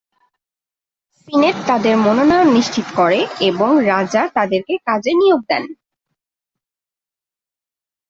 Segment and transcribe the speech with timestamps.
[1.17, 3.19] Senate তাদের মনোনয়ন নিশ্চিত করে
[3.41, 5.63] এবং রাজা তাদেরকে কাজে নিয়োগ দেন।